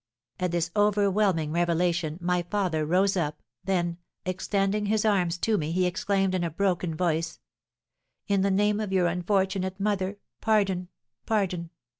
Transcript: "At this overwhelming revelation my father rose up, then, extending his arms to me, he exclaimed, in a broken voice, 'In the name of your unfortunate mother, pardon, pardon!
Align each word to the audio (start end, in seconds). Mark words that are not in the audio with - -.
"At 0.39 0.49
this 0.49 0.71
overwhelming 0.75 1.51
revelation 1.51 2.17
my 2.19 2.41
father 2.41 2.87
rose 2.87 3.15
up, 3.15 3.43
then, 3.63 3.99
extending 4.25 4.87
his 4.87 5.05
arms 5.05 5.37
to 5.37 5.59
me, 5.59 5.71
he 5.71 5.85
exclaimed, 5.85 6.33
in 6.33 6.43
a 6.43 6.49
broken 6.49 6.95
voice, 6.95 7.39
'In 8.27 8.41
the 8.41 8.49
name 8.49 8.79
of 8.79 8.91
your 8.91 9.05
unfortunate 9.05 9.79
mother, 9.79 10.17
pardon, 10.41 10.87
pardon! 11.27 11.69